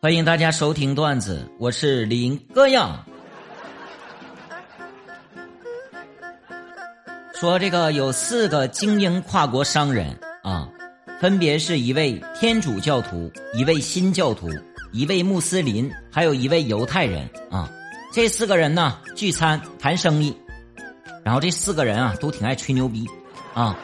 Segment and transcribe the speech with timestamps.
[0.00, 3.04] 欢迎大家收听段子，我是林哥呀。
[7.34, 10.68] 说这个有四个精英跨国商人啊，
[11.20, 14.48] 分别是一位天主教徒、一位新教徒、
[14.92, 17.68] 一位穆斯林，还有一位犹太人啊。
[18.12, 20.32] 这四个人呢聚餐谈生意，
[21.24, 23.04] 然后这四个人啊都挺爱吹牛逼
[23.52, 23.76] 啊。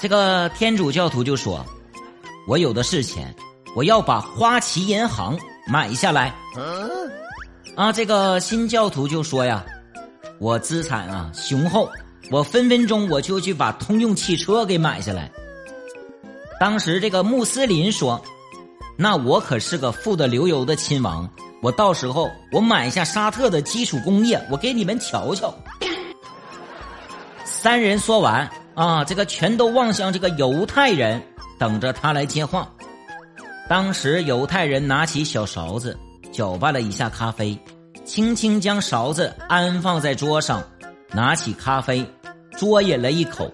[0.00, 1.62] 这个天主教徒就说
[2.48, 3.34] ：“我有的是钱。”
[3.74, 6.34] 我要把花旗银行买下来。
[7.76, 9.64] 啊，这个新教徒就说呀
[10.38, 11.90] ：“我资产啊雄厚，
[12.30, 15.30] 我分分钟我就去把通用汽车给买下来。”
[16.60, 18.22] 当时这个穆斯林说
[18.96, 21.28] ：“那我可是个富得流油的亲王，
[21.60, 25.52] 我到时候我买下沙特的基础工业，我给你们瞧瞧。
[27.44, 31.20] ”三人说完啊，这个全都望向这个犹太人，
[31.58, 32.70] 等着他来接话。
[33.66, 35.98] 当时犹太人拿起小勺子，
[36.30, 37.58] 搅拌了一下咖啡，
[38.04, 40.62] 轻轻将勺子安放在桌上，
[41.12, 42.06] 拿起咖啡，
[42.58, 43.50] 嘬饮了一口，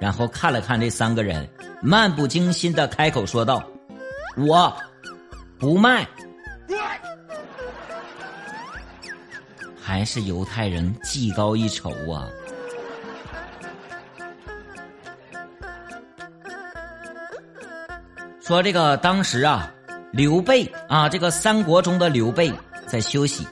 [0.00, 1.48] 然后看了看这三个人，
[1.80, 3.62] 漫不经心的开口说道
[4.36, 4.76] ：“我
[5.58, 6.06] 不卖。”
[9.80, 12.28] 还是犹太人技高一筹啊！
[18.50, 19.72] 说这个当时啊，
[20.10, 22.52] 刘备啊，这个三国中的刘备
[22.84, 23.46] 在休息，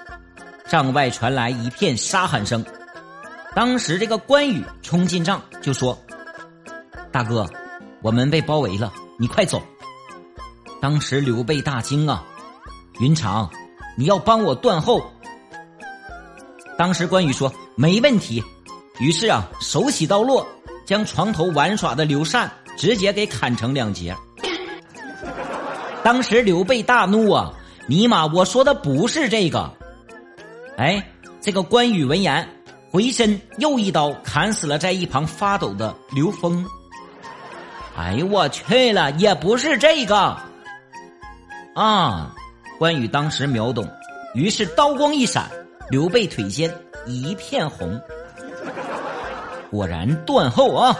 [0.67, 2.65] 帐外传来一片杀喊声。
[3.55, 5.97] 当时这个关羽冲进帐就说
[7.13, 7.49] ：“大哥，
[8.03, 9.63] 我们被包围了，你快走。”
[10.83, 12.25] 当时刘备大惊啊，
[12.99, 13.49] 云长，
[13.97, 15.01] 你要帮我断后。
[16.77, 18.43] 当时关羽说：“没问题。”
[18.99, 20.45] 于是啊，手起刀落，
[20.85, 24.13] 将床头玩耍的刘禅直接给砍成两截。
[26.03, 27.53] 当时刘备大怒啊！
[27.87, 29.71] 尼玛，我说的不是这个。
[30.77, 31.03] 哎，
[31.41, 32.49] 这个关羽闻言，
[32.91, 36.65] 回身又一刀砍死了在一旁发抖的刘封。
[37.97, 40.37] 哎呦我去了，也不是这个。
[41.75, 42.35] 啊！
[42.79, 43.89] 关羽当时秒懂，
[44.35, 45.51] 于是刀光一闪，
[45.91, 46.73] 刘备腿间
[47.07, 48.01] 一片红。
[49.71, 50.97] 果然断后啊！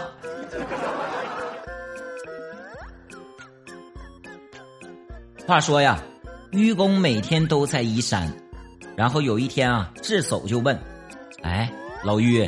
[5.49, 5.99] 话说呀，
[6.51, 8.31] 愚公每天都在移山，
[8.95, 10.79] 然后有一天啊，智叟就问
[11.41, 11.67] ：“哎，
[12.03, 12.47] 老愚，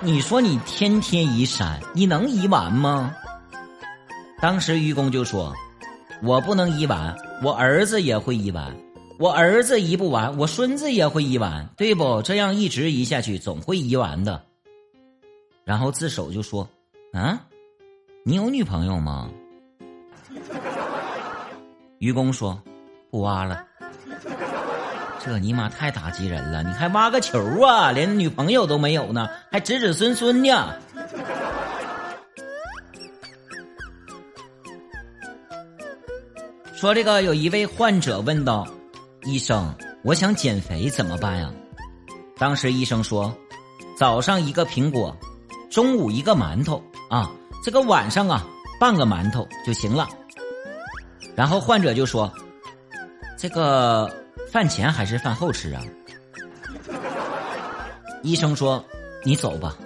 [0.00, 3.16] 你说你天天移山，你能移完吗？”
[4.38, 5.54] 当时愚公就说
[6.22, 8.76] ：“我不能移完，我儿子也会移完，
[9.18, 12.20] 我儿子移不完，我孙子也会移完，对不？
[12.20, 14.42] 这样一直移下去，总会移完的。”
[15.64, 16.68] 然后智叟就说
[17.14, 17.40] ：“啊，
[18.26, 19.30] 你有女朋友吗？”
[22.00, 22.58] 愚公说
[23.12, 23.62] ：“不挖了，
[25.22, 26.62] 这尼玛太打击人了！
[26.62, 27.92] 你还挖个球啊？
[27.92, 30.68] 连女朋友都没有呢，还子子孙孙呢。”
[36.74, 38.66] 说这个有一位患者问道
[39.24, 41.52] ：“医生，我想减肥怎么办呀？”
[42.40, 43.36] 当时医生说
[43.94, 45.14] ：“早上一个苹果，
[45.70, 47.30] 中午一个馒头啊，
[47.62, 48.42] 这个晚上啊
[48.80, 50.08] 半个馒头就行了。”
[51.34, 52.32] 然后患者就说
[53.36, 54.12] ：“这个
[54.50, 55.82] 饭前还是饭后吃啊？”
[58.22, 58.84] 医生说
[59.24, 59.76] ：“你走吧，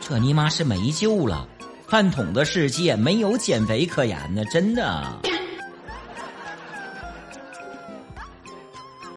[0.00, 1.46] 这尼玛是没救了，
[1.86, 5.02] 饭桶的世界没有减肥可言呢，真的。”